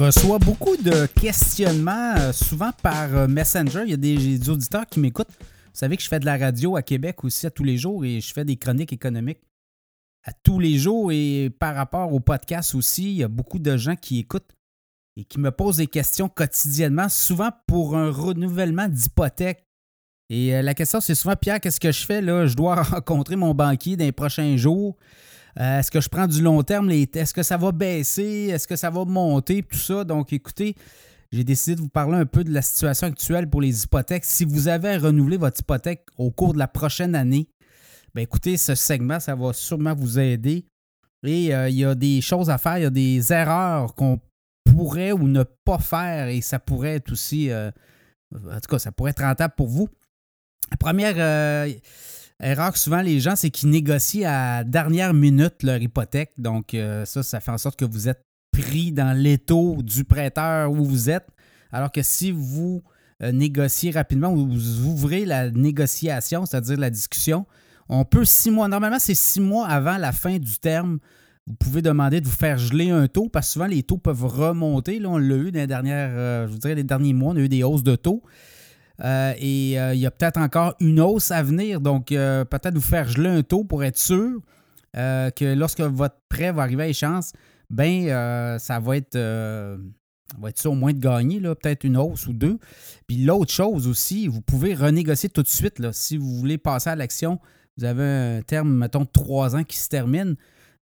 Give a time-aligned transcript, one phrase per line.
[0.00, 3.82] reçois beaucoup de questionnements, euh, souvent par euh, Messenger.
[3.84, 5.28] Il y a des, auditeurs qui m'écoutent.
[5.28, 8.04] Vous savez que je fais de la radio à Québec aussi à tous les jours
[8.04, 9.40] et je fais des chroniques économiques
[10.24, 11.12] à tous les jours.
[11.12, 14.56] Et par rapport au podcast aussi, il y a beaucoup de gens qui écoutent
[15.16, 19.66] et qui me posent des questions quotidiennement, souvent pour un renouvellement d'hypothèque.
[20.30, 22.46] Et euh, la question, c'est souvent, Pierre, qu'est-ce que je fais là?
[22.46, 24.96] Je dois rencontrer mon banquier dans les prochains jours.
[25.58, 26.90] Euh, est-ce que je prends du long terme?
[26.90, 28.48] Est-ce que ça va baisser?
[28.52, 29.62] Est-ce que ça va monter?
[29.62, 30.04] Tout ça?
[30.04, 30.76] Donc, écoutez,
[31.32, 34.24] j'ai décidé de vous parler un peu de la situation actuelle pour les hypothèques.
[34.24, 37.48] Si vous avez renouvelé votre hypothèque au cours de la prochaine année,
[38.14, 40.66] bien écoutez, ce segment, ça va sûrement vous aider.
[41.24, 44.20] Et euh, il y a des choses à faire, il y a des erreurs qu'on
[44.64, 47.70] pourrait ou ne pas faire et ça pourrait être aussi, euh,
[48.34, 49.88] en tout cas, ça pourrait être rentable pour vous.
[50.78, 51.16] Première
[52.42, 56.32] Erreur que souvent les gens, c'est qu'ils négocient à dernière minute leur hypothèque.
[56.38, 60.70] Donc, euh, ça, ça fait en sorte que vous êtes pris dans l'étau du prêteur
[60.70, 61.28] où vous êtes.
[61.70, 62.82] Alors que si vous
[63.22, 67.46] euh, négociez rapidement ou vous ouvrez la négociation, c'est-à-dire la discussion,
[67.88, 70.98] on peut six mois, normalement, c'est six mois avant la fin du terme.
[71.46, 74.24] Vous pouvez demander de vous faire geler un taux parce que souvent les taux peuvent
[74.24, 74.98] remonter.
[74.98, 77.36] Là, on l'a eu dans les dernières, euh, je vous dirais, les derniers mois, on
[77.36, 78.22] a eu des hausses de taux.
[79.02, 81.80] Euh, et euh, il y a peut-être encore une hausse à venir.
[81.80, 84.40] Donc, euh, peut-être vous faire geler un taux pour être sûr
[84.92, 87.32] que lorsque votre prêt va arriver à échéance,
[87.70, 92.32] ben ça va être, va être sûr au moins de gagner, peut-être une hausse ou
[92.32, 92.58] deux.
[93.06, 95.78] Puis l'autre chose aussi, vous pouvez renégocier tout de suite.
[95.78, 97.38] Là, si vous voulez passer à l'action,
[97.76, 100.34] vous avez un terme, mettons, trois ans qui se termine.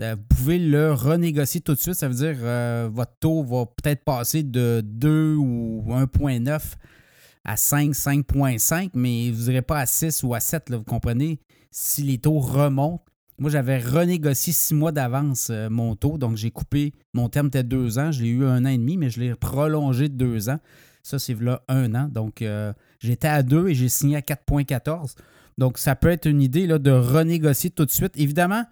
[0.00, 1.94] Vous pouvez le renégocier tout de suite.
[1.94, 6.60] Ça veut dire que votre taux va peut-être passer de 2 ou 1,9
[7.44, 11.40] à 5, 5,5, mais vous n'irez pas à 6 ou à 7, vous comprenez,
[11.70, 13.04] si les taux remontent.
[13.38, 17.64] Moi, j'avais renégocié six mois d'avance euh, mon taux, donc j'ai coupé, mon terme était
[17.64, 20.48] deux ans, je l'ai eu un an et demi, mais je l'ai prolongé de deux
[20.48, 20.60] ans.
[21.02, 22.08] Ça, c'est là un an.
[22.08, 25.16] Donc, euh, j'étais à 2 et j'ai signé à 4,14.
[25.58, 28.12] Donc, ça peut être une idée là, de renégocier tout de suite.
[28.16, 28.64] Évidemment,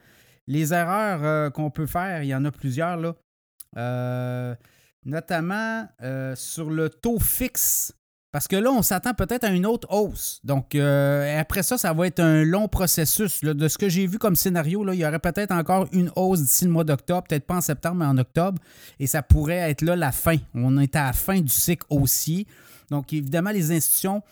[0.47, 2.97] les erreurs euh, qu'on peut faire, il y en a plusieurs.
[2.97, 4.56] Là.
[5.04, 5.88] notamment
[6.36, 7.92] sur le taux fixe
[8.32, 10.41] parce que là, on s'attend peut-être à une autre hausse.
[10.44, 13.41] Donc, euh, après ça, ça va être un long processus.
[13.42, 16.64] De ce que j'ai vu comme scénario, il y aurait peut-être encore une hausse d'ici
[16.64, 18.62] le mois d'octobre, peut-être pas en septembre, mais en octobre.
[19.00, 20.36] Et ça pourrait être là la fin.
[20.54, 22.46] On est à la fin du cycle aussi.
[22.88, 24.22] Donc, évidemment, les institutions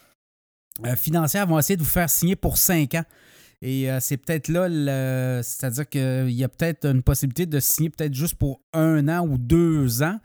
[0.87, 3.05] euh, financières vont essayer de vous faire signer pour cinq ans.
[3.63, 8.15] Et euh, c'est peut-être là, c'est-à-dire qu'il y a peut-être une possibilité de signer peut-être
[8.15, 10.21] juste pour un an ou deux ans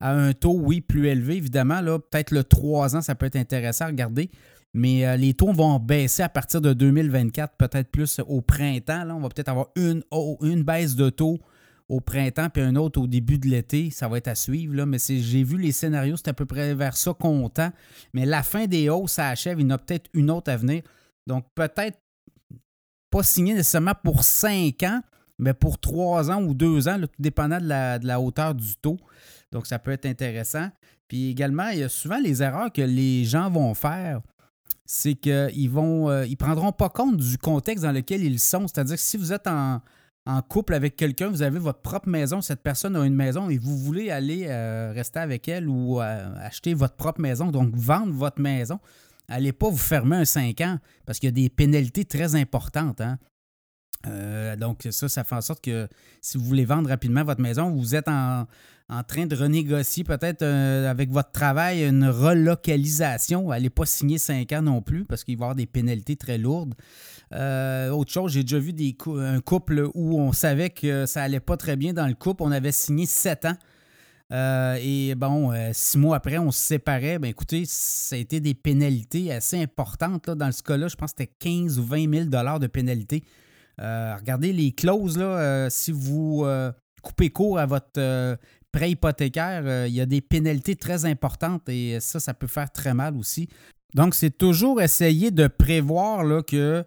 [0.00, 1.80] à un taux, oui, plus élevé, évidemment.
[1.80, 4.30] Là, peut-être le 3 ans, ça peut être intéressant à regarder.
[4.72, 9.04] Mais euh, les taux vont baisser à partir de 2024, peut-être plus au printemps.
[9.04, 9.14] Là.
[9.14, 10.02] On va peut-être avoir une,
[10.42, 11.38] une baisse de taux
[11.88, 13.90] au printemps, puis un autre au début de l'été.
[13.90, 14.74] Ça va être à suivre.
[14.74, 14.86] Là.
[14.86, 17.50] Mais j'ai vu les scénarios, c'est à peu près vers ça qu'on.
[18.14, 19.58] Mais la fin des hausses, ça achève.
[19.58, 20.82] Il y en a peut-être une autre à venir.
[21.26, 21.98] Donc, peut-être
[23.10, 25.02] pas signer nécessairement pour 5 ans,
[25.40, 27.66] mais pour 3 ans ou 2 ans, tout dépendant de
[28.06, 28.98] la, hauteur du taux.
[29.50, 30.68] Donc, ça peut être intéressant.
[31.08, 34.20] Puis également, il y a souvent les erreurs que les gens vont faire.
[34.84, 36.10] C'est qu'ils vont.
[36.10, 38.68] Euh, ils prendront pas compte du contexte dans lequel ils sont.
[38.68, 39.80] C'est-à-dire que si vous êtes en,
[40.48, 43.76] couple avec quelqu'un, vous avez votre propre maison, cette personne a une maison et vous
[43.76, 48.40] voulez aller euh, rester avec elle ou euh, acheter votre propre maison, donc vendre votre
[48.40, 48.78] maison,
[49.28, 53.00] n'allez pas vous fermer un 5 ans parce qu'il y a des pénalités très importantes.
[53.00, 53.18] Hein.
[54.04, 55.88] Donc, ça, ça fait en sorte que
[56.20, 58.46] si vous voulez vendre rapidement votre maison, vous êtes en,
[58.90, 63.50] en train de renégocier peut-être euh, avec votre travail une relocalisation.
[63.50, 66.38] Allez pas signer 5 ans non plus parce qu'il va y avoir des pénalités très
[66.38, 66.74] lourdes.
[67.32, 71.38] Euh, autre chose, j'ai déjà vu des un couple où on savait que ça allait
[71.38, 72.42] pas très bien dans le couple.
[72.42, 73.56] On avait signé 7 ans.
[74.32, 77.20] Euh, et bon, six mois après, on se séparait.
[77.20, 80.26] Ben écoutez, ça a été des pénalités assez importantes.
[80.26, 80.34] Là.
[80.34, 83.22] Dans ce cas-là, je pense que c'était 15 ou 20 000 de pénalités.
[83.80, 85.18] Regardez les clauses.
[85.18, 86.46] Là, si vous
[87.02, 88.38] coupez court à votre
[88.72, 92.70] prêt hypothécaire, euh, il y a des pénalités très importantes et ça, ça peut faire
[92.70, 93.48] très mal aussi.
[93.94, 96.84] Donc, c'est toujours essayer de prévoir là, que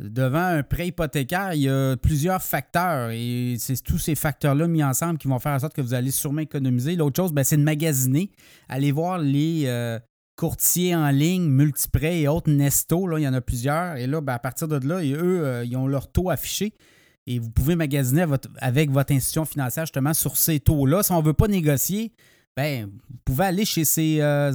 [0.00, 4.82] devant un prêt hypothécaire, il y a plusieurs facteurs et c'est tous ces facteurs-là mis
[4.82, 6.96] ensemble qui vont faire en sorte que vous allez sûrement économiser.
[6.96, 8.32] L'autre chose, ben, c'est de magasiner.
[8.68, 10.00] Allez voir les euh,
[10.36, 13.96] courtiers en ligne, multiprêts et autres, Nesto, là, il y en a plusieurs.
[13.96, 16.74] Et là, ben, à partir de là, eux, euh, ils ont leur taux affiché
[17.26, 18.24] et vous pouvez magasiner
[18.58, 21.02] avec votre institution financière justement sur ces taux-là.
[21.02, 22.12] Si on ne veut pas négocier,
[22.56, 24.52] ben, vous pouvez aller chez ces, euh,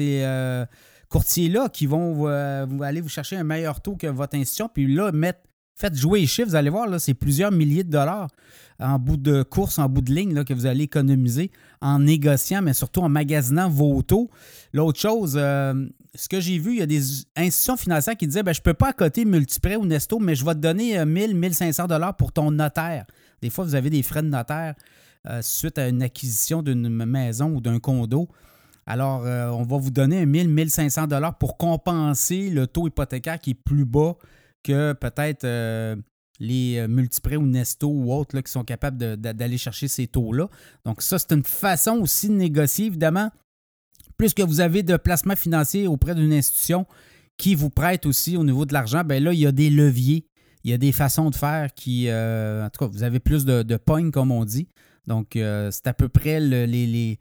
[0.00, 0.66] euh,
[1.08, 5.12] courtiers-là qui vont euh, aller vous chercher un meilleur taux que votre institution, puis là,
[5.12, 5.40] mettre,
[5.78, 8.28] Faites jouer les chiffres, vous allez voir, c'est plusieurs milliers de dollars
[8.80, 12.62] en bout de course, en bout de ligne, là, que vous allez économiser en négociant,
[12.62, 14.28] mais surtout en magasinant vos taux.
[14.72, 15.86] L'autre chose, euh,
[16.16, 17.00] ce que j'ai vu, il y a des
[17.36, 20.44] institutions financières qui disaient ben, je ne peux pas accoter Multiprêt ou Nesto, mais je
[20.44, 23.04] vais te donner 1000, euh, 1500 dollars pour ton notaire.
[23.40, 24.74] Des fois, vous avez des frais de notaire
[25.28, 28.28] euh, suite à une acquisition d'une maison ou d'un condo.
[28.86, 33.54] Alors, on va vous donner 1000, 1500 dollars pour compenser le taux hypothécaire qui est
[33.54, 34.16] plus bas
[34.62, 35.44] que peut-être
[36.40, 40.48] les euh, multiprêts ou Nesto ou autres qui sont capables d'aller chercher ces taux-là.
[40.84, 43.30] Donc ça, c'est une façon aussi de négocier, évidemment.
[44.16, 46.86] Plus que vous avez de placements financiers auprès d'une institution
[47.36, 50.26] qui vous prête aussi au niveau de l'argent, bien là, il y a des leviers,
[50.64, 53.44] il y a des façons de faire qui, euh, en tout cas, vous avez plus
[53.44, 53.76] de, de
[54.10, 54.68] comme on dit.
[55.06, 57.18] Donc, euh, c'est à peu près les, les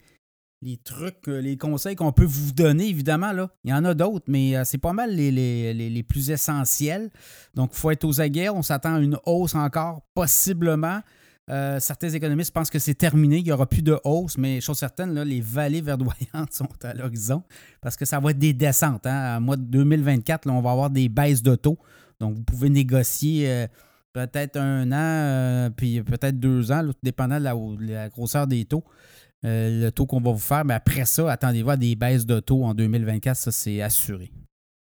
[0.77, 3.31] trucs, euh, les conseils qu'on peut vous donner, évidemment.
[3.63, 7.09] Il y en a d'autres, mais euh, c'est pas mal les, plus essentiels.
[7.53, 8.49] Donc, il faut être aux aguets.
[8.49, 11.01] On s'attend à une hausse encore, possiblement.
[11.49, 14.77] Euh, certains économistes pensent que c'est terminé, qu'il n'y aura plus de hausse, mais chose
[14.77, 16.17] certaine, les vallées verdoyantes
[16.51, 17.41] sont à l'horizon
[17.79, 19.05] parce que ça va être des descentes.
[19.05, 19.37] Hein.
[19.37, 21.77] En mois de 2024, on va avoir des baisses de taux.
[22.19, 23.67] Donc, vous pouvez négocier
[24.11, 28.83] peut-être un an, puis peut-être deux ans, dépendant de la grosseur des taux.
[29.45, 30.65] Euh, le taux qu'on va vous faire.
[30.65, 34.31] Mais après ça, attendez-vous à des baisses de taux en 2024, ça c'est assuré.